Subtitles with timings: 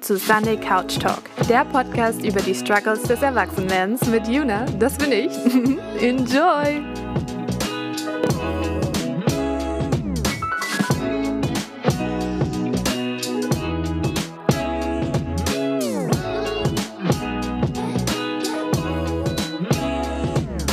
[0.00, 5.12] zu Sunday Couch Talk, der Podcast über die Struggles des Erwachsenwerdens mit Juna, das bin
[5.12, 5.30] ich.
[6.00, 6.82] Enjoy!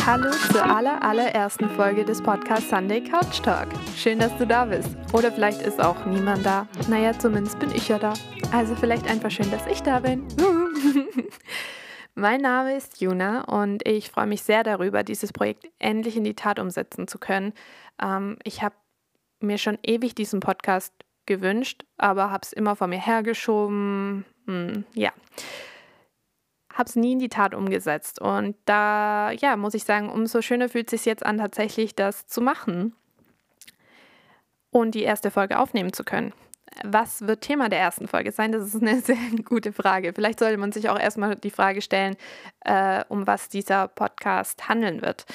[0.06, 3.68] Hallo zur aller, allerersten Folge des Podcasts Sunday Couch Talk.
[3.98, 4.90] Schön, dass du da bist.
[5.12, 6.66] Oder vielleicht ist auch niemand da.
[6.88, 8.14] Naja, zumindest bin ich ja da.
[8.52, 10.26] Also vielleicht einfach schön, dass ich da bin.
[12.16, 16.36] mein Name ist Juna und ich freue mich sehr darüber, dieses Projekt endlich in die
[16.36, 17.54] Tat umsetzen zu können.
[18.02, 18.76] Ähm, ich habe
[19.40, 20.94] mir schon ewig diesen Podcast
[21.26, 24.26] gewünscht, aber habe es immer vor mir hergeschoben.
[24.46, 25.12] Hm, ja
[26.78, 28.22] habe es nie in die Tat umgesetzt.
[28.22, 32.28] Und da, ja, muss ich sagen, umso schöner fühlt es sich jetzt an, tatsächlich das
[32.28, 32.96] zu machen
[34.70, 36.34] und die erste Folge aufnehmen zu können.
[36.84, 38.52] Was wird Thema der ersten Folge sein?
[38.52, 40.14] Das ist eine sehr gute Frage.
[40.14, 42.16] Vielleicht sollte man sich auch erstmal die Frage stellen,
[42.66, 45.26] äh, um was dieser Podcast handeln wird.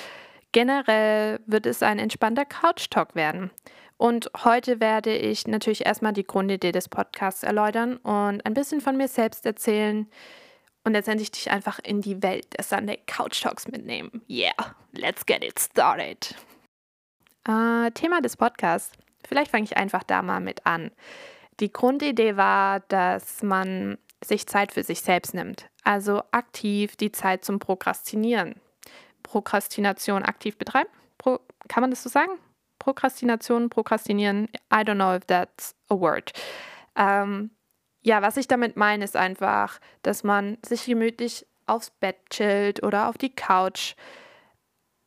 [0.52, 3.50] Generell wird es ein entspannter Couch-Talk werden.
[3.96, 8.96] Und heute werde ich natürlich erstmal die Grundidee des Podcasts erläutern und ein bisschen von
[8.96, 10.08] mir selbst erzählen,
[10.84, 14.22] und letztendlich dich einfach in die Welt der Sunday Couch Talks mitnehmen.
[14.28, 16.34] Yeah, let's get it started.
[17.46, 18.92] Äh, Thema des Podcasts.
[19.26, 20.90] Vielleicht fange ich einfach da mal mit an.
[21.60, 25.68] Die Grundidee war, dass man sich Zeit für sich selbst nimmt.
[25.84, 28.56] Also aktiv die Zeit zum Prokrastinieren.
[29.22, 30.90] Prokrastination aktiv betreiben?
[31.18, 32.32] Pro kann man das so sagen?
[32.78, 34.48] Prokrastination, Prokrastinieren?
[34.72, 36.32] I don't know if that's a word.
[36.96, 37.50] Ähm,
[38.02, 43.08] ja, was ich damit meine, ist einfach, dass man sich gemütlich aufs Bett chillt oder
[43.08, 43.94] auf die Couch,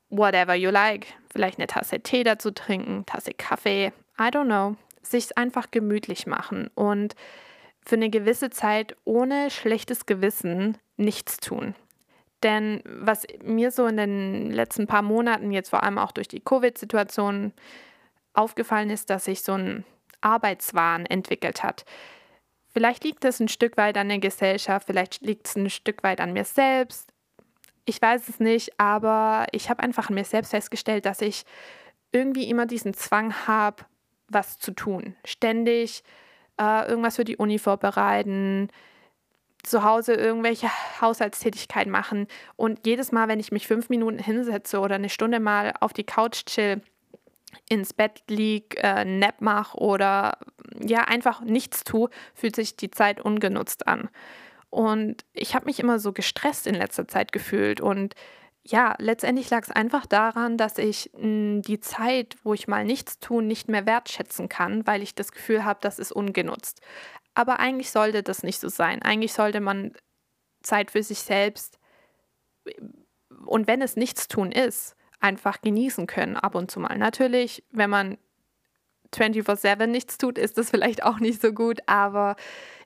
[0.10, 1.08] whatever you like.
[1.32, 4.78] Vielleicht eine Tasse Tee dazu trinken, Tasse Kaffee, I don't know.
[5.06, 7.16] Sich einfach gemütlich machen und
[7.86, 11.76] für eine gewisse Zeit ohne schlechtes Gewissen nichts tun.
[12.44, 16.42] Denn was mir so in den letzten paar Monaten, jetzt vor allem auch durch die
[16.42, 17.54] Covid-Situation,
[18.34, 19.86] aufgefallen ist, dass sich so ein
[20.22, 21.86] Arbeitswahn entwickelt hat.
[22.68, 26.20] Vielleicht liegt es ein Stück weit an der Gesellschaft, vielleicht liegt es ein Stück weit
[26.20, 27.14] an mir selbst.
[27.86, 31.46] Ich weiß es nicht, aber ich habe einfach an mir selbst festgestellt, dass ich
[32.12, 33.86] irgendwie immer diesen Zwang habe,
[34.28, 35.16] was zu tun.
[35.26, 36.04] Ständig
[36.60, 38.70] äh, irgendwas für die Uni vorbereiten,
[39.64, 40.70] zu Hause irgendwelche
[41.02, 42.28] Haushaltstätigkeiten machen.
[42.56, 46.04] Und jedes Mal, wenn ich mich fünf Minuten hinsetze oder eine Stunde mal auf die
[46.04, 46.82] Couch chill,
[47.70, 50.38] ins Bett liege, äh, Nap mache oder
[50.80, 54.10] ja einfach nichts tue, fühlt sich die Zeit ungenutzt an.
[54.70, 58.14] Und ich habe mich immer so gestresst in letzter Zeit gefühlt und
[58.68, 62.84] ja, letztendlich lag es einfach daran, dass ich mh, hm, die Zeit, wo ich mal
[62.84, 66.82] nichts tun, nicht mehr wertschätzen kann, weil ich das Gefühl habe, das ist ungenutzt.
[67.36, 69.02] Aber eigentlich sollte das nicht so sein.
[69.02, 69.94] Eigentlich sollte man
[70.64, 71.78] Zeit für sich selbst
[73.46, 76.98] und wenn es nichts tun ist, einfach genießen können ab und zu mal.
[76.98, 78.18] Natürlich, wenn man
[79.14, 82.36] 24/7 nichts tut, ist das vielleicht auch nicht so gut, aber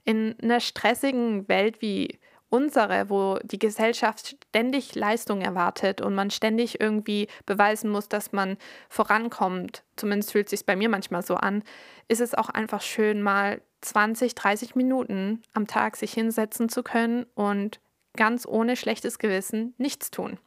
[0.06, 6.80] in einer stressigen Welt wie unsere, wo die Gesellschaft ständig Leistung erwartet und man ständig
[6.82, 8.58] irgendwie beweisen muss, dass man
[8.90, 11.64] vorankommt, zumindest fühlt es sich bei mir manchmal so an,
[12.08, 17.26] ist es auch einfach schön, mal 20, 30 Minuten am Tag sich hinsetzen zu können
[17.36, 17.80] und
[18.16, 20.38] ganz ohne schlechtes Gewissen nichts tun.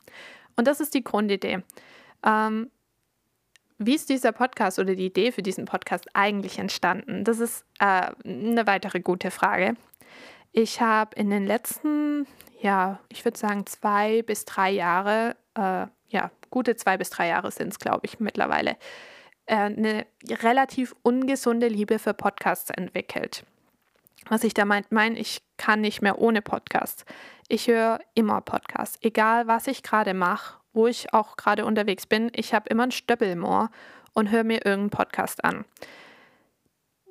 [0.57, 1.63] Und das ist die Grundidee.
[2.25, 2.71] Ähm,
[3.79, 7.25] wie ist dieser Podcast oder die Idee für diesen Podcast eigentlich entstanden?
[7.25, 9.77] Das ist äh, eine weitere gute Frage.
[10.53, 12.27] Ich habe in den letzten,
[12.61, 17.51] ja, ich würde sagen zwei bis drei Jahre, äh, ja, gute zwei bis drei Jahre
[17.51, 18.77] sind es, glaube ich, mittlerweile,
[19.47, 23.45] äh, eine relativ ungesunde Liebe für Podcasts entwickelt.
[24.29, 27.05] Was ich da meine, mein, ich kann nicht mehr ohne Podcasts.
[27.49, 32.31] Ich höre immer Podcasts, egal was ich gerade mache wo ich auch gerade unterwegs bin,
[32.35, 33.71] ich habe immer ein Stöppelmoor
[34.15, 35.65] und höre mir irgendeinen Podcast an.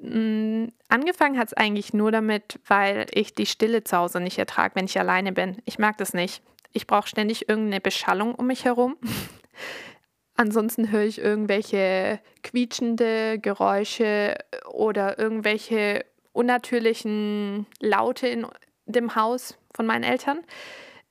[0.01, 4.75] Mm, angefangen hat es eigentlich nur damit, weil ich die Stille zu Hause nicht ertrage,
[4.75, 5.61] wenn ich alleine bin.
[5.65, 6.41] Ich mag das nicht.
[6.73, 8.97] Ich brauche ständig irgendeine Beschallung um mich herum.
[10.35, 14.37] Ansonsten höre ich irgendwelche quietschende Geräusche
[14.71, 16.03] oder irgendwelche
[16.33, 18.47] unnatürlichen Laute in
[18.85, 20.39] dem Haus von meinen Eltern.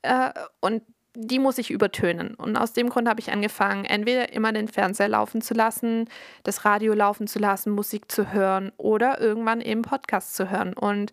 [0.03, 0.83] Äh, und
[1.15, 2.35] die muss ich übertönen.
[2.35, 6.09] Und aus dem Grund habe ich angefangen, entweder immer den Fernseher laufen zu lassen,
[6.45, 10.73] das Radio laufen zu lassen, Musik zu hören oder irgendwann eben Podcasts zu hören.
[10.73, 11.13] Und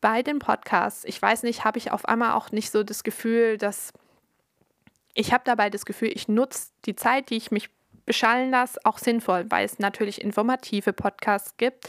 [0.00, 3.56] bei den Podcasts, ich weiß nicht, habe ich auf einmal auch nicht so das Gefühl,
[3.56, 3.92] dass
[5.14, 7.70] ich habe dabei das Gefühl, ich nutze die Zeit, die ich mich
[8.06, 11.88] beschallen lasse, auch sinnvoll, weil es natürlich informative Podcasts gibt.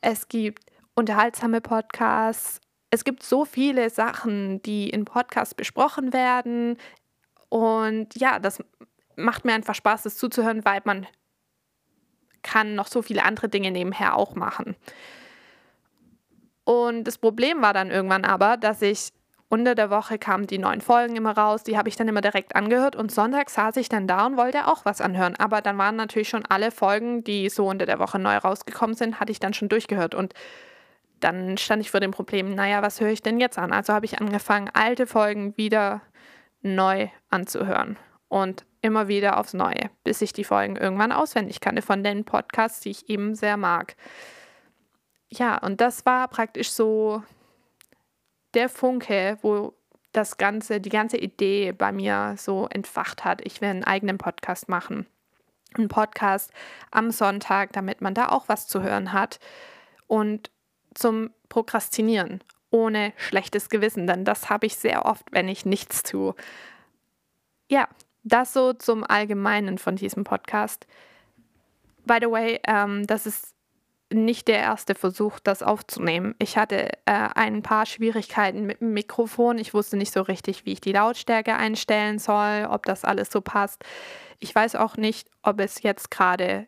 [0.00, 0.64] Es gibt
[0.94, 2.60] unterhaltsame Podcasts.
[2.94, 6.76] Es gibt so viele Sachen, die in Podcasts besprochen werden.
[7.48, 8.62] Und ja, das
[9.16, 11.06] macht mir einfach Spaß, das zuzuhören, weil man
[12.42, 14.76] kann noch so viele andere Dinge nebenher auch machen.
[16.64, 19.08] Und das Problem war dann irgendwann aber, dass ich
[19.48, 22.54] unter der Woche kamen die neuen Folgen immer raus, die habe ich dann immer direkt
[22.54, 25.34] angehört und Sonntag saß ich dann da und wollte auch was anhören.
[25.38, 29.18] Aber dann waren natürlich schon alle Folgen, die so unter der Woche neu rausgekommen sind,
[29.18, 30.34] hatte ich dann schon durchgehört und
[31.22, 33.72] dann stand ich vor dem Problem, naja, was höre ich denn jetzt an?
[33.72, 36.02] Also habe ich angefangen, alte Folgen wieder
[36.62, 37.96] neu anzuhören
[38.28, 42.80] und immer wieder aufs Neue, bis ich die Folgen irgendwann auswendig kannte von den Podcasts,
[42.80, 43.96] die ich eben sehr mag.
[45.28, 47.22] Ja, und das war praktisch so
[48.54, 49.74] der Funke, wo
[50.12, 53.40] das ganze, die ganze Idee bei mir so entfacht hat.
[53.44, 55.06] Ich will einen eigenen Podcast machen.
[55.74, 56.52] Einen Podcast
[56.90, 59.40] am Sonntag, damit man da auch was zu hören hat.
[60.06, 60.50] Und
[60.94, 66.34] zum Prokrastinieren ohne schlechtes Gewissen, denn das habe ich sehr oft, wenn ich nichts tue.
[67.68, 67.88] Ja,
[68.24, 70.86] das so zum Allgemeinen von diesem Podcast.
[72.04, 73.54] By the way, ähm, das ist
[74.12, 76.34] nicht der erste Versuch, das aufzunehmen.
[76.38, 79.58] Ich hatte äh, ein paar Schwierigkeiten mit dem Mikrofon.
[79.58, 83.40] Ich wusste nicht so richtig, wie ich die Lautstärke einstellen soll, ob das alles so
[83.40, 83.84] passt.
[84.38, 86.66] Ich weiß auch nicht, ob es jetzt gerade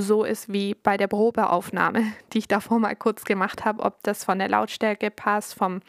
[0.00, 4.24] so ist wie bei der Probeaufnahme, die ich davor mal kurz gemacht habe, ob das
[4.24, 5.80] von der Lautstärke passt, vom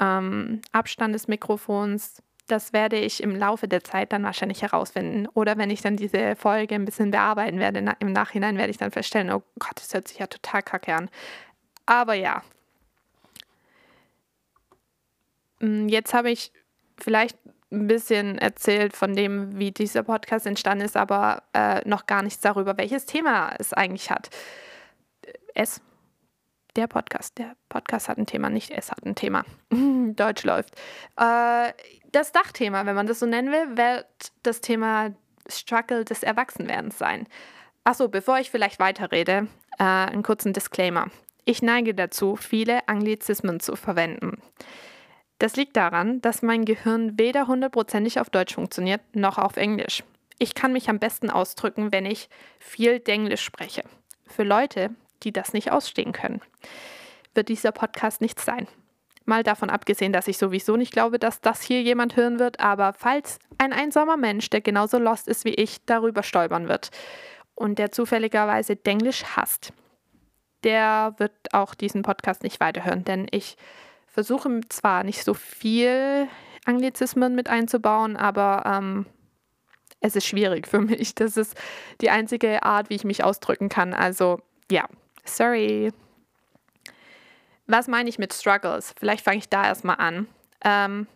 [0.00, 5.28] ähm, Abstand des Mikrofons das werde ich im Laufe der Zeit dann wahrscheinlich herausfinden.
[5.34, 8.76] Oder wenn ich dann diese Folge ein bisschen bearbeiten werde, na, im Nachhinein werde ich
[8.76, 11.10] dann feststellen, oh Gott, das hört sich ja total kacke an.
[11.86, 12.42] Aber ja.
[15.60, 16.52] Mm, jetzt habe ich
[16.98, 17.38] vielleicht
[17.72, 22.40] ein bisschen erzählt von dem, wie dieser Podcast entstanden ist, aber äh, noch gar nichts
[22.40, 24.30] darüber, welches Thema es eigentlich hat.
[25.54, 25.80] Es
[26.76, 27.38] der Podcast.
[27.38, 29.44] Der Podcast hat ein Thema, nicht es hat ein Thema.
[30.14, 30.74] Deutsch läuft.
[31.16, 31.72] Äh,
[32.12, 34.06] das Dachthema, wenn man das so nennen will, wird
[34.42, 35.10] das Thema
[35.48, 37.26] Struggle des Erwachsenwerdens sein.
[37.84, 41.08] Achso, bevor ich vielleicht weiterrede, äh, einen kurzen Disclaimer.
[41.44, 44.40] Ich neige dazu, viele Anglizismen zu verwenden.
[45.40, 50.04] Das liegt daran, dass mein Gehirn weder hundertprozentig auf Deutsch funktioniert, noch auf Englisch.
[50.38, 52.28] Ich kann mich am besten ausdrücken, wenn ich
[52.58, 53.82] viel Denglisch spreche.
[54.26, 54.90] Für Leute,
[55.22, 56.42] die das nicht ausstehen können,
[57.34, 58.68] wird dieser Podcast nichts sein.
[59.24, 62.92] Mal davon abgesehen, dass ich sowieso nicht glaube, dass das hier jemand hören wird, aber
[62.92, 66.90] falls ein einsamer Mensch, der genauso lost ist wie ich, darüber stolpern wird
[67.54, 69.72] und der zufälligerweise Denglisch hasst,
[70.64, 73.56] der wird auch diesen Podcast nicht weiterhören, denn ich
[74.12, 76.28] versuche zwar nicht so viel
[76.64, 79.06] Anglizismen mit einzubauen, aber ähm,
[80.00, 81.14] es ist schwierig für mich.
[81.14, 81.56] Das ist
[82.00, 83.94] die einzige Art, wie ich mich ausdrücken kann.
[83.94, 84.40] Also
[84.70, 84.86] ja,
[85.24, 85.92] sorry.
[87.66, 88.94] Was meine ich mit Struggles?
[88.98, 90.26] Vielleicht fange ich da erstmal an.
[90.64, 91.06] Ähm,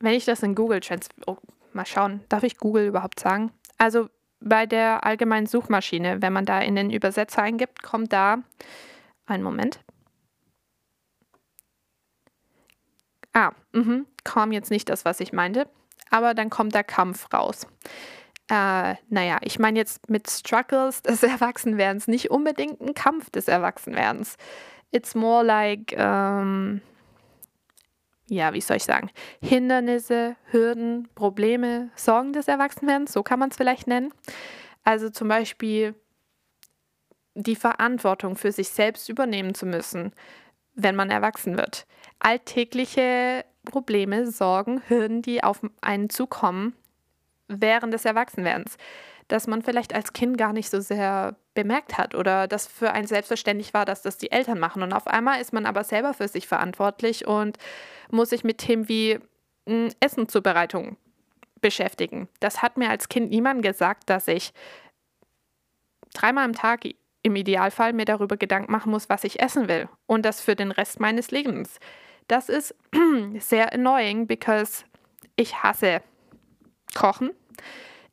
[0.00, 1.08] wenn ich das in Google Trans...
[1.26, 1.36] Oh,
[1.72, 3.52] mal schauen, darf ich Google überhaupt sagen?
[3.76, 4.08] Also
[4.40, 8.38] bei der allgemeinen Suchmaschine, wenn man da in den Übersetzer eingibt, kommt da...
[9.26, 9.80] Einen Moment.
[13.38, 15.68] Ah, mh, kam jetzt nicht das, was ich meinte.
[16.10, 17.68] Aber dann kommt der Kampf raus.
[18.50, 24.36] Äh, naja, ich meine jetzt mit Struggles des Erwachsenwerdens nicht unbedingt ein Kampf des Erwachsenwerdens.
[24.90, 26.80] It's more like, ähm,
[28.26, 29.08] ja, wie soll ich sagen,
[29.40, 34.12] Hindernisse, Hürden, Probleme, Sorgen des Erwachsenwerdens, so kann man es vielleicht nennen.
[34.82, 35.94] Also zum Beispiel
[37.34, 40.12] die Verantwortung für sich selbst übernehmen zu müssen,
[40.74, 41.86] wenn man erwachsen wird.
[42.18, 46.74] Alltägliche Probleme, Sorgen, Hürden, die auf einen zukommen
[47.48, 48.76] während des Erwachsenwerdens
[49.28, 53.06] dass man vielleicht als Kind gar nicht so sehr bemerkt hat oder das für einen
[53.06, 54.82] selbstverständlich war, dass das die Eltern machen.
[54.82, 57.58] Und auf einmal ist man aber selber für sich verantwortlich und
[58.10, 59.18] muss sich mit Themen wie
[59.68, 60.96] hm, Essenzubereitung
[61.60, 62.28] beschäftigen.
[62.40, 64.52] Das hat mir als Kind niemand gesagt, dass ich
[66.14, 66.84] dreimal am Tag
[67.22, 70.70] im Idealfall mir darüber Gedanken machen muss, was ich essen will und das für den
[70.70, 71.78] Rest meines Lebens.
[72.28, 72.74] Das ist
[73.38, 74.84] sehr annoying, because
[75.36, 76.02] ich hasse
[76.94, 77.30] Kochen.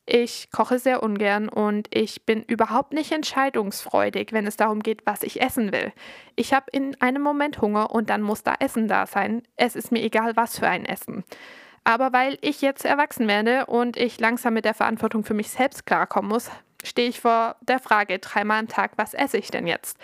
[0.08, 5.24] Ich koche sehr ungern und ich bin überhaupt nicht entscheidungsfreudig, wenn es darum geht, was
[5.24, 5.92] ich essen will.
[6.36, 9.42] Ich habe in einem Moment Hunger und dann muss da Essen da sein.
[9.56, 11.24] Es ist mir egal, was für ein Essen.
[11.82, 15.86] Aber weil ich jetzt erwachsen werde und ich langsam mit der Verantwortung für mich selbst
[15.86, 16.50] klarkommen muss,
[16.84, 19.98] stehe ich vor der Frage dreimal am Tag, was esse ich denn jetzt?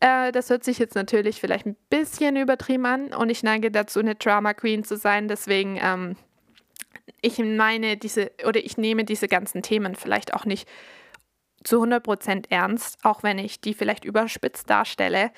[0.00, 4.00] Äh, das hört sich jetzt natürlich vielleicht ein bisschen übertrieben an und ich neige dazu,
[4.00, 5.28] eine Drama Queen zu sein.
[5.28, 6.16] Deswegen ähm,
[7.22, 10.68] ich meine diese oder ich nehme diese ganzen Themen vielleicht auch nicht
[11.64, 15.30] zu 100% ernst, auch wenn ich die vielleicht überspitzt darstelle.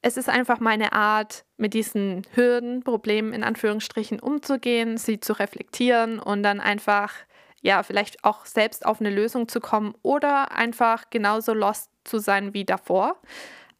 [0.00, 6.20] es ist einfach meine Art, mit diesen Hürden, Problemen in Anführungsstrichen umzugehen, sie zu reflektieren
[6.20, 7.14] und dann einfach,
[7.62, 12.54] ja, vielleicht auch selbst auf eine Lösung zu kommen oder einfach genauso lost zu sein
[12.54, 13.20] wie davor,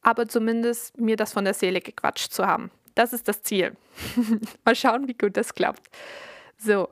[0.03, 2.71] aber zumindest mir das von der Seele gequatscht zu haben.
[2.95, 3.77] Das ist das Ziel.
[4.65, 5.89] Mal schauen, wie gut das klappt.
[6.57, 6.89] So.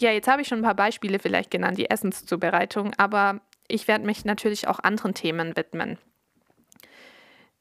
[0.00, 4.06] Ja, jetzt habe ich schon ein paar Beispiele vielleicht genannt, die Essenszubereitung, aber ich werde
[4.06, 5.98] mich natürlich auch anderen Themen widmen.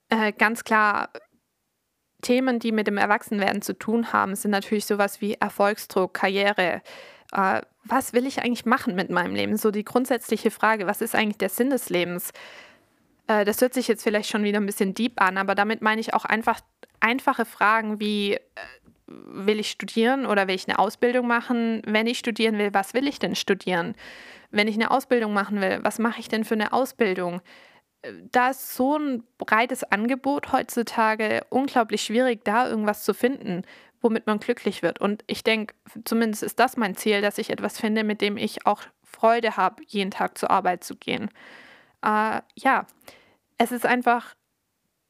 [0.09, 1.09] Äh, ganz klar,
[2.21, 6.81] Themen, die mit dem Erwachsenwerden zu tun haben, sind natürlich sowas wie Erfolgsdruck, Karriere.
[7.31, 9.57] Äh, was will ich eigentlich machen mit meinem Leben?
[9.57, 12.31] So die grundsätzliche Frage, was ist eigentlich der Sinn des Lebens?
[13.27, 16.01] Äh, das hört sich jetzt vielleicht schon wieder ein bisschen deep an, aber damit meine
[16.01, 16.60] ich auch einfach
[17.00, 18.39] einfache Fragen wie, äh,
[19.07, 21.81] will ich studieren oder will ich eine Ausbildung machen?
[21.86, 23.96] Wenn ich studieren will, was will ich denn studieren?
[24.51, 27.41] Wenn ich eine Ausbildung machen will, was mache ich denn für eine Ausbildung?
[28.31, 33.63] da ist so ein breites Angebot heutzutage unglaublich schwierig, da irgendwas zu finden,
[34.01, 35.00] womit man glücklich wird.
[35.00, 35.74] Und ich denke,
[36.05, 39.81] zumindest ist das mein Ziel, dass ich etwas finde, mit dem ich auch Freude habe,
[39.88, 41.29] jeden Tag zur Arbeit zu gehen.
[42.01, 42.86] Äh, ja,
[43.58, 44.36] es ist einfach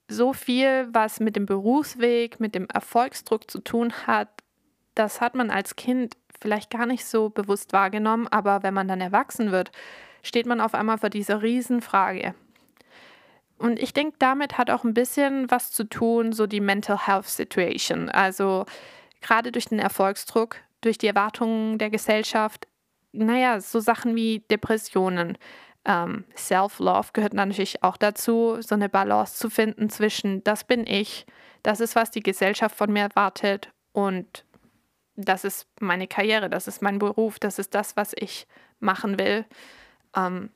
[0.10, 4.30] so viel, was mit dem Berufsweg, mit dem Erfolgsdruck zu tun hat.
[4.96, 9.02] Das hat man als Kind vielleicht gar nicht so bewusst wahrgenommen, aber wenn man dann
[9.02, 9.72] erwachsen wird,
[10.24, 12.36] steht man auf einmal vor dieser Riesenfrage.
[13.58, 17.28] Und ich denke, damit hat auch ein bisschen was zu tun, so die Mental Health
[17.28, 18.10] Situation.
[18.10, 18.66] Also
[19.22, 22.68] gerade durch den Erfolgsdruck, durch die Erwartungen der Gesellschaft,
[23.14, 25.38] naja, so Sachen wie Depressionen.
[25.88, 31.26] Ähm, Self-Love gehört natürlich auch dazu, so eine Balance zu finden zwischen, das bin ich,
[31.64, 34.46] das ist, was die Gesellschaft von mir erwartet und
[35.16, 38.48] das ist meine Karriere, das ist mein Beruf, das ist das, was ich
[38.80, 39.46] machen will.
[40.16, 40.52] Ähm,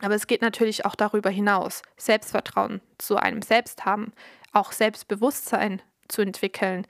[0.00, 4.12] aber es geht natürlich auch darüber hinaus, Selbstvertrauen zu einem selbst haben,
[4.52, 6.86] auch Selbstbewusstsein zu entwickeln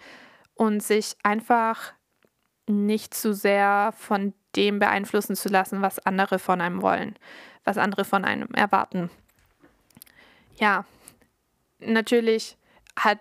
[0.55, 1.95] und sich einfach
[2.69, 7.17] nicht zu sehr von dem beeinflussen zu lassen, was andere von einem wollen,
[7.65, 9.11] was andere von einem erwarten.
[10.57, 10.85] Ja,
[11.81, 12.57] natürlich
[12.97, 13.19] hat,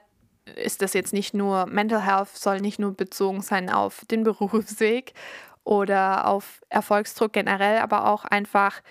[0.55, 5.13] ist das jetzt nicht nur, Mental Health soll nicht nur bezogen sein auf den Berufsweg
[5.63, 8.81] oder auf Erfolgsdruck generell, aber auch einfach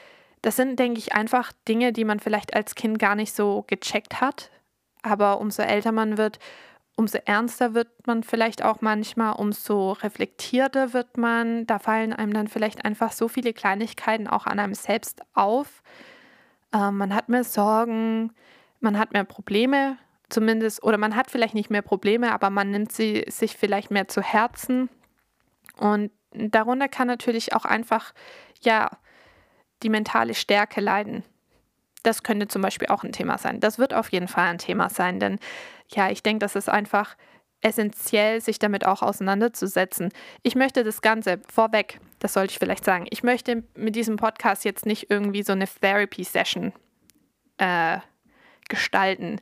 [0.42, 4.20] das sind, denke ich, einfach Dinge, die man vielleicht als Kind gar nicht so gecheckt
[4.20, 4.50] hat.
[5.02, 6.38] Aber umso älter man wird,
[7.00, 11.66] umso ernster wird man vielleicht auch manchmal, umso reflektierter wird man.
[11.66, 15.82] Da fallen einem dann vielleicht einfach so viele Kleinigkeiten auch an einem selbst auf.
[16.74, 18.34] Äh, man hat mehr Sorgen,
[18.80, 19.96] man hat mehr Probleme,
[20.28, 24.08] zumindest, oder man hat vielleicht nicht mehr Probleme, aber man nimmt sie sich vielleicht mehr
[24.08, 24.90] zu Herzen.
[25.78, 28.12] Und darunter kann natürlich auch einfach,
[28.60, 28.90] ja,
[29.82, 31.24] die mentale Stärke leiden.
[32.02, 33.60] Das könnte zum Beispiel auch ein Thema sein.
[33.60, 35.38] Das wird auf jeden Fall ein Thema sein, denn
[35.88, 37.16] ja, ich denke, das ist einfach
[37.62, 40.10] essentiell, sich damit auch auseinanderzusetzen.
[40.42, 44.64] Ich möchte das Ganze vorweg, das sollte ich vielleicht sagen, ich möchte mit diesem Podcast
[44.64, 46.72] jetzt nicht irgendwie so eine Therapy-Session
[47.58, 47.98] äh,
[48.68, 49.40] gestalten.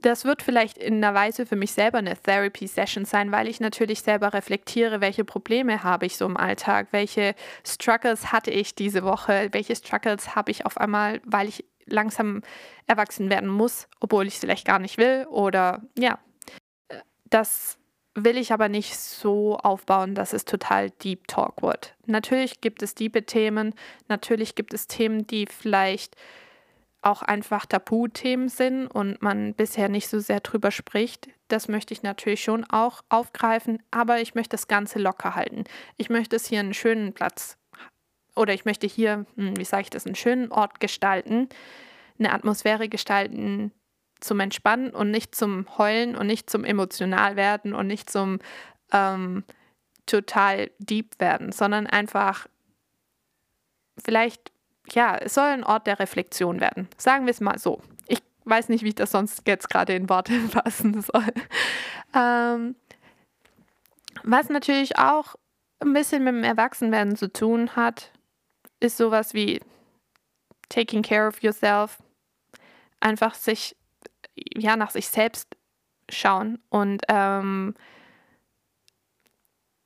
[0.00, 4.02] Das wird vielleicht in einer Weise für mich selber eine Therapy-Session sein, weil ich natürlich
[4.02, 7.34] selber reflektiere, welche Probleme habe ich so im Alltag, welche
[7.66, 12.42] Struggles hatte ich diese Woche, welche Struggles habe ich auf einmal, weil ich langsam
[12.86, 15.26] erwachsen werden muss, obwohl ich es vielleicht gar nicht will.
[15.28, 16.18] Oder ja,
[17.30, 17.78] das
[18.14, 21.94] will ich aber nicht so aufbauen, dass es total Deep Talk wird.
[22.06, 23.74] Natürlich gibt es diebe Themen,
[24.08, 26.16] natürlich gibt es Themen, die vielleicht
[27.02, 31.28] auch einfach Tabuthemen sind und man bisher nicht so sehr drüber spricht.
[31.48, 35.64] Das möchte ich natürlich schon auch aufgreifen, aber ich möchte das Ganze locker halten.
[35.96, 37.57] Ich möchte es hier einen schönen Platz
[38.38, 41.48] oder ich möchte hier, hm, wie sage ich das, einen schönen Ort gestalten,
[42.18, 43.72] eine Atmosphäre gestalten
[44.20, 48.38] zum Entspannen und nicht zum Heulen und nicht zum emotional werden und nicht zum
[48.92, 49.44] ähm,
[50.06, 52.48] total deep werden, sondern einfach
[54.04, 54.52] vielleicht
[54.94, 56.88] ja, es soll ein Ort der Reflexion werden.
[56.96, 57.80] Sagen wir es mal so.
[58.06, 61.32] Ich weiß nicht, wie ich das sonst jetzt gerade in Worte fassen soll.
[62.14, 62.76] Ähm,
[64.22, 65.36] was natürlich auch
[65.80, 68.12] ein bisschen mit dem Erwachsenwerden zu tun hat,
[68.80, 69.60] ist sowas wie
[70.68, 71.98] taking care of yourself.
[73.00, 73.76] Einfach sich,
[74.36, 75.56] ja, nach sich selbst
[76.10, 77.74] schauen und ähm,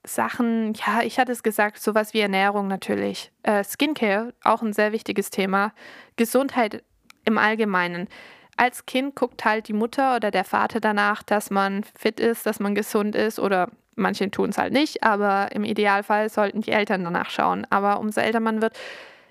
[0.04, 3.30] Sachen, ja, ich hatte es gesagt, sowas wie Ernährung natürlich.
[3.44, 5.72] Äh, Skincare, auch ein sehr wichtiges Thema.
[6.16, 6.82] Gesundheit
[7.24, 8.08] im Allgemeinen.
[8.56, 12.58] Als Kind guckt halt die Mutter oder der Vater danach, dass man fit ist, dass
[12.58, 17.04] man gesund ist oder manche tun es halt nicht, aber im Idealfall sollten die Eltern
[17.04, 17.66] danach schauen.
[17.70, 18.78] Aber umso älter man wird,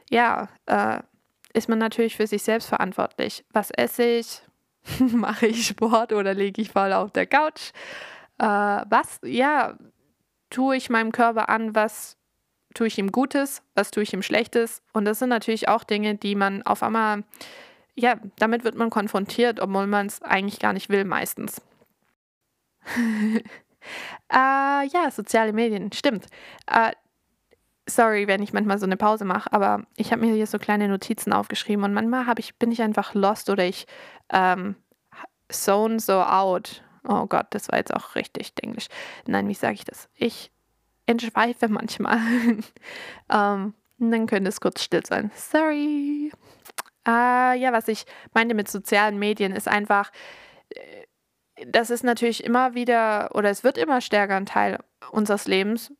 [0.09, 0.99] ja, äh,
[1.53, 3.43] ist man natürlich für sich selbst verantwortlich.
[3.51, 4.41] Was esse ich?
[4.99, 7.71] Mache ich Sport oder lege ich faul auf der Couch?
[8.37, 9.77] Äh, was, ja,
[10.49, 12.17] tue ich meinem Körper an, was
[12.73, 14.81] tue ich ihm Gutes, was tue ich ihm Schlechtes?
[14.93, 17.23] Und das sind natürlich auch Dinge, die man auf einmal,
[17.95, 21.61] ja, damit wird man konfrontiert, obwohl man es eigentlich gar nicht will meistens.
[24.31, 26.27] äh, ja, soziale Medien, stimmt.
[26.67, 26.91] Äh,
[27.87, 30.87] sorry, wenn ich manchmal so eine Pause mache, aber ich habe mir hier so kleine
[30.87, 33.85] Notizen aufgeschrieben und manchmal ich, bin ich einfach lost oder ich
[34.31, 34.75] ähm,
[35.49, 36.83] zone so out.
[37.07, 38.87] Oh Gott, das war jetzt auch richtig Englisch.
[39.25, 40.09] Nein, wie sage ich das?
[40.15, 40.51] Ich
[41.05, 42.19] entschweife manchmal.
[43.31, 45.31] ähm, dann könnte es kurz still sein.
[45.35, 46.31] Sorry.
[47.07, 50.11] Äh, ja, was ich meinte mit sozialen Medien ist einfach,
[50.69, 51.00] äh,
[51.67, 54.79] das ist natürlich immer wieder oder es wird immer stärker ein Teil
[55.11, 55.93] unseres Lebens.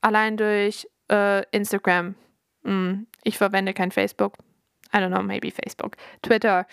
[0.00, 2.14] Allein durch äh, Instagram.
[2.62, 4.34] Mm, ich verwende kein Facebook.
[4.94, 5.96] I don't know, maybe Facebook.
[6.22, 6.66] Twitter,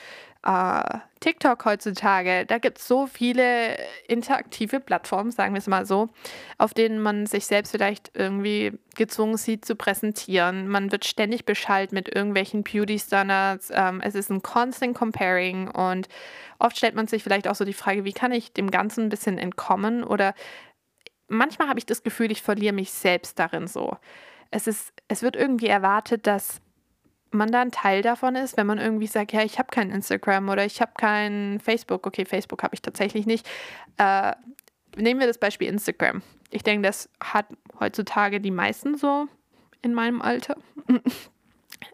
[0.46, 2.46] uh, TikTok heutzutage.
[2.46, 6.10] Da gibt es so viele interaktive Plattformen, sagen wir es mal so,
[6.58, 10.68] auf denen man sich selbst vielleicht irgendwie gezwungen sieht zu präsentieren.
[10.68, 13.72] Man wird ständig beschallt mit irgendwelchen Beauty-Standards.
[13.74, 16.08] Ähm, es ist ein constant comparing und
[16.60, 19.10] oft stellt man sich vielleicht auch so die Frage, wie kann ich dem Ganzen ein
[19.10, 20.34] bisschen entkommen oder
[21.28, 23.98] manchmal habe ich das Gefühl, ich verliere mich selbst darin so.
[24.52, 26.62] Es, ist, es wird irgendwie erwartet, dass
[27.32, 30.50] man da ein Teil davon ist, wenn man irgendwie sagt, ja, ich habe kein Instagram
[30.50, 32.06] oder ich habe kein Facebook.
[32.06, 33.48] Okay, Facebook habe ich tatsächlich nicht.
[33.98, 34.34] Äh,
[34.96, 36.22] nehmen wir das Beispiel Instagram.
[36.50, 37.46] Ich denke, das hat
[37.80, 39.28] heutzutage die meisten so
[39.82, 40.58] in meinem Alter.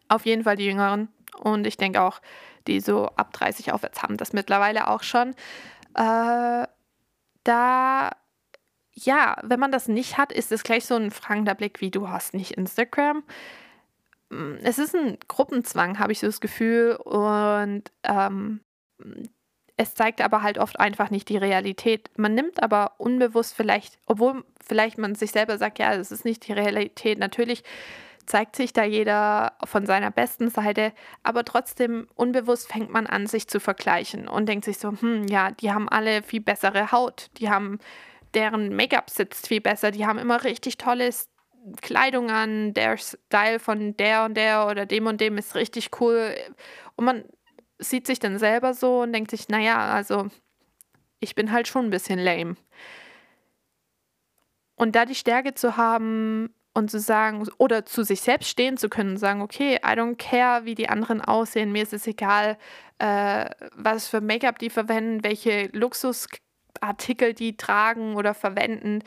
[0.08, 1.10] Auf jeden Fall die Jüngeren.
[1.40, 2.20] Und ich denke auch,
[2.66, 5.36] die so ab 30 aufwärts haben das mittlerweile auch schon.
[5.94, 6.68] Äh,
[7.44, 8.12] da
[9.00, 12.10] ja, wenn man das nicht hat, ist es gleich so ein fragender Blick, wie du
[12.10, 13.24] hast nicht Instagram.
[14.30, 16.96] Mm, es ist ein Gruppenzwang, habe ich so das Gefühl.
[16.96, 18.62] Und ähm,
[19.78, 22.10] es zeigt aber halt oft einfach nicht die Realität.
[22.18, 26.48] Man nimmt aber unbewusst vielleicht, obwohl vielleicht man sich selber sagt, ja, das ist nicht
[26.48, 27.20] die Realität.
[27.20, 27.64] Natürlich
[28.26, 30.92] zeigt sich da jeder von seiner besten Seite,
[31.24, 35.52] aber trotzdem unbewusst fängt man an, sich zu vergleichen und denkt sich so, hm, ja,
[35.52, 37.80] die haben alle viel bessere Haut, die haben
[38.34, 39.92] deren Make-up sitzt viel besser.
[39.92, 41.10] Die haben immer richtig tolle
[41.82, 42.74] Kleidung an.
[42.74, 46.36] Der Style von der und der oder dem und dem ist richtig cool.
[46.96, 47.26] Und man
[47.80, 50.28] sieht sich dann selber so und denkt sich, naja, also
[51.20, 52.56] ich bin halt schon ein bisschen lame.
[54.76, 58.90] Und da die Stärke zu haben und zu sagen, oder zu sich selbst stehen zu
[58.90, 62.58] können, sagen, okay, I don't care, wie die anderen aussehen, mir ist es egal,
[63.00, 66.28] äh, was für Make-up die verwenden, welche Luxus
[66.82, 69.04] Artikel die tragen oder verwenden.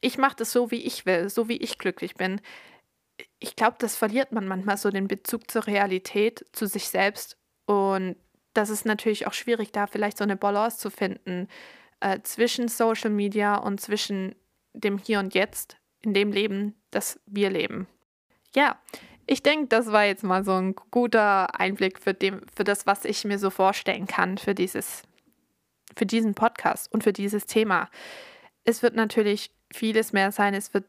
[0.00, 2.40] Ich mache das so, wie ich will, so wie ich glücklich bin.
[3.38, 7.36] Ich glaube, das verliert man manchmal so den Bezug zur Realität, zu sich selbst.
[7.66, 8.16] Und
[8.54, 11.48] das ist natürlich auch schwierig, da vielleicht so eine Balance zu finden
[12.00, 14.34] äh, zwischen Social Media und zwischen
[14.72, 17.86] dem Hier und Jetzt, in dem Leben, das wir leben.
[18.54, 18.80] Ja,
[19.26, 23.04] ich denke, das war jetzt mal so ein guter Einblick für, dem, für das, was
[23.04, 25.02] ich mir so vorstellen kann für dieses
[25.96, 27.88] für diesen Podcast und für dieses Thema.
[28.64, 30.54] Es wird natürlich vieles mehr sein.
[30.54, 30.84] Es wird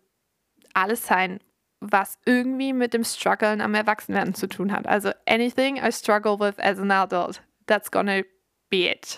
[0.74, 1.40] alles sein,
[1.80, 4.88] was irgendwie mit dem Struggeln am Erwachsenwerden zu tun hat.
[4.88, 8.22] Also anything I struggle with as an adult, that's gonna
[8.70, 9.18] be it.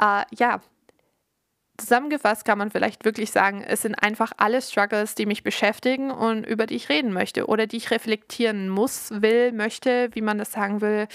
[0.00, 0.60] uh, ja,
[1.78, 6.46] zusammengefasst kann man vielleicht wirklich sagen, es sind einfach alle Struggles, die mich beschäftigen und
[6.46, 10.52] über die ich reden möchte oder die ich reflektieren muss, will, möchte, wie man das
[10.52, 11.08] sagen will,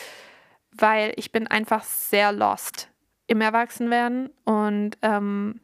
[0.71, 2.89] weil ich bin einfach sehr lost
[3.27, 5.61] im Erwachsenwerden und ähm,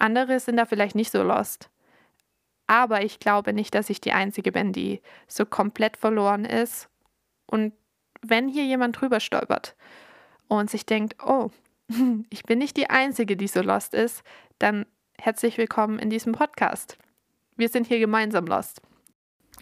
[0.00, 1.70] andere sind da vielleicht nicht so lost.
[2.66, 6.88] Aber ich glaube nicht, dass ich die Einzige bin, die so komplett verloren ist.
[7.46, 7.72] Und
[8.22, 9.74] wenn hier jemand drüber stolpert
[10.48, 11.50] und sich denkt, oh,
[12.30, 14.22] ich bin nicht die Einzige, die so lost ist,
[14.58, 14.86] dann
[15.18, 16.96] herzlich willkommen in diesem Podcast.
[17.56, 18.80] Wir sind hier gemeinsam lost.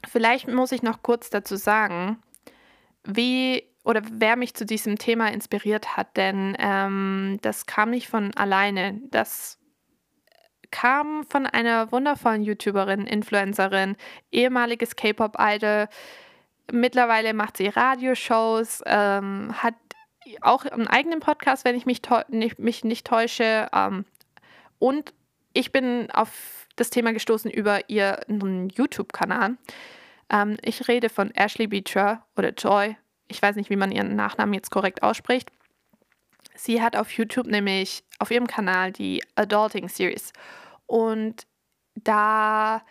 [0.07, 2.18] Vielleicht muss ich noch kurz dazu sagen,
[3.05, 8.35] wie oder wer mich zu diesem Thema inspiriert hat, denn ähm, das kam nicht von
[8.35, 9.01] alleine.
[9.11, 9.59] Das
[10.70, 13.96] kam von einer wundervollen YouTuberin, Influencerin,
[14.31, 15.88] ehemaliges K-Pop-Idol.
[16.70, 19.74] Mittlerweile macht sie Radioshows, ähm, hat
[20.42, 23.68] auch einen eigenen Podcast, wenn ich mich, nicht, mich nicht täusche.
[23.72, 24.04] Ähm,
[24.78, 25.14] und
[25.54, 29.57] ich bin auf das Thema gestoßen über ihren YouTube-Kanal.
[30.31, 32.96] Ähm, ich rede von Ashley Beecher oder Joy
[33.28, 35.50] ich weiß nicht, wie man ihren Nachnamen jetzt korrekt ausspricht.
[36.59, 40.33] Sie hat auf YouTube nämlich auf ihrem Kanal die Adulting Series.
[40.87, 41.47] Und
[41.94, 42.83] da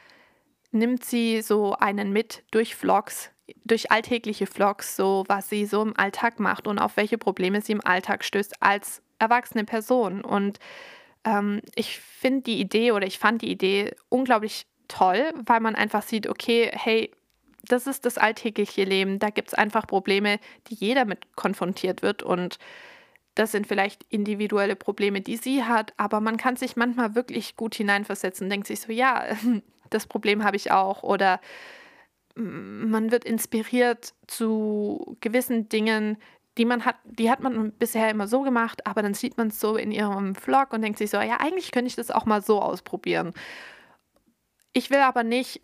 [0.72, 3.32] nimmt sie so einen mit durch Vlogs
[3.64, 7.74] durch alltägliche Vlogs, so was sie so im Alltag macht und auf welche Probleme sie
[7.74, 10.24] im Alltag stößt als erwachsene Person.
[10.24, 10.60] Und
[11.24, 16.02] ähm, ich finde die Idee oder ich fand die Idee unglaublich toll, weil man einfach
[16.02, 17.12] sieht, okay, hey,
[17.64, 19.20] das ist das alltägliche Leben.
[19.20, 22.24] Da gibt es einfach Probleme, die jeder mit konfrontiert wird.
[22.24, 22.60] Und
[23.38, 27.76] das sind vielleicht individuelle Probleme, die sie hat, aber man kann sich manchmal wirklich gut
[27.76, 29.26] hineinversetzen und denkt sich so, ja,
[29.92, 31.04] das Problem habe ich auch.
[31.04, 31.40] Oder
[32.36, 36.18] man wird inspiriert zu gewissen Dingen,
[36.58, 39.60] die man hat, die hat man bisher immer so gemacht, aber dann sieht man es
[39.60, 42.42] so in ihrem Vlog und denkt sich so, ja, eigentlich könnte ich das auch mal
[42.42, 43.34] so ausprobieren.
[44.74, 45.62] Ich will aber nicht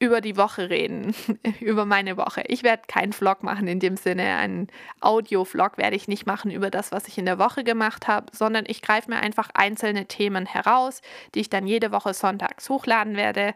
[0.00, 1.14] über die Woche reden,
[1.60, 2.42] über meine Woche.
[2.48, 4.68] Ich werde keinen Vlog machen in dem Sinne, einen
[5.00, 8.64] Audio-Vlog werde ich nicht machen über das, was ich in der Woche gemacht habe, sondern
[8.66, 11.02] ich greife mir einfach einzelne Themen heraus,
[11.34, 13.54] die ich dann jede Woche sonntags hochladen werde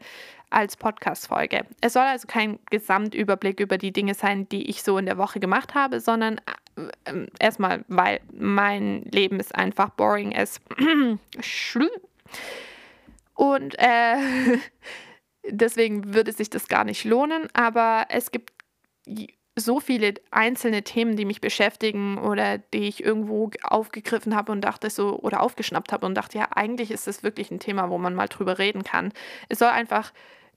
[0.50, 1.64] als Podcast-Folge.
[1.80, 5.40] Es soll also kein Gesamtüberblick über die Dinge sein, die ich so in der Woche
[5.40, 6.40] gemacht habe, sondern
[6.76, 10.60] äh, äh, erstmal, weil mein Leben ist einfach boring as
[13.34, 14.58] und äh,
[15.48, 18.52] Deswegen würde sich das gar nicht lohnen, aber es gibt
[19.56, 24.90] so viele einzelne Themen, die mich beschäftigen oder die ich irgendwo aufgegriffen habe und dachte
[24.90, 28.14] so oder aufgeschnappt habe und dachte, ja, eigentlich ist das wirklich ein Thema, wo man
[28.14, 29.12] mal drüber reden kann.
[29.48, 30.12] Es soll einfach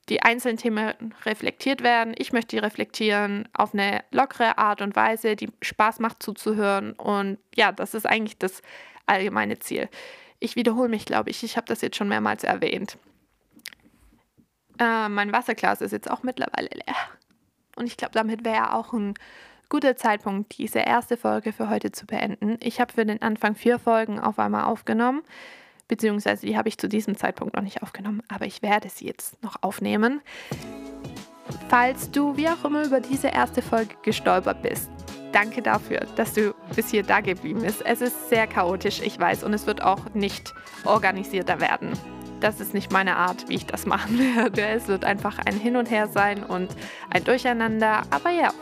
[0.08, 2.14] die einzelnen Themen reflektiert werden.
[2.16, 6.92] Ich möchte die reflektieren auf eine lockere Art und Weise, die Spaß macht zuzuhören.
[6.94, 8.62] Und ja, das ist eigentlich das
[9.06, 9.88] allgemeine Ziel.
[10.40, 11.42] Ich wiederhole mich, glaube ich.
[11.44, 12.96] Ich habe das jetzt schon mehrmals erwähnt.
[14.78, 16.96] Äh, mein Wasserglas ist jetzt auch mittlerweile leer.
[17.76, 19.14] Und ich glaube, damit wäre auch ein
[19.68, 22.56] guter Zeitpunkt, diese erste Folge für heute zu beenden.
[22.60, 25.22] Ich habe für den Anfang vier Folgen auf einmal aufgenommen,
[25.88, 29.42] beziehungsweise die habe ich zu diesem Zeitpunkt noch nicht aufgenommen, aber ich werde sie jetzt
[29.42, 30.20] noch aufnehmen.
[31.68, 34.90] Falls du wie auch immer über diese erste Folge gestolpert bist,
[35.32, 37.84] danke dafür, dass du bis hier da geblieben bist.
[37.84, 41.92] Es ist sehr chaotisch, ich weiß, und es wird auch nicht organisierter werden
[42.40, 44.62] das ist nicht meine Art, wie ich das machen werde.
[44.62, 46.70] Es wird einfach ein Hin und Her sein und
[47.10, 48.02] ein Durcheinander.
[48.10, 48.52] Aber ja,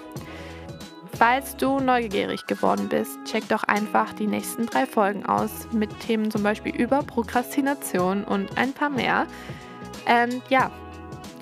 [1.17, 6.31] falls du neugierig geworden bist, check doch einfach die nächsten drei Folgen aus mit Themen
[6.31, 9.27] zum Beispiel über Prokrastination und ein paar mehr.
[10.07, 10.71] Und ja,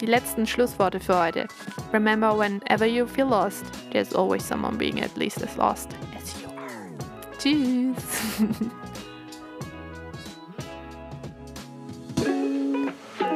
[0.01, 1.49] die letzten Schlussworte für heute.
[1.92, 6.49] Remember, whenever you feel lost, there's always someone being at least as lost as you
[6.49, 7.38] are.
[7.38, 8.70] Tschüss!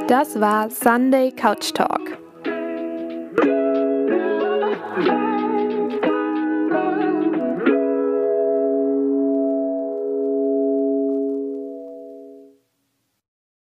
[0.08, 2.16] Das war Sunday Couch Talk.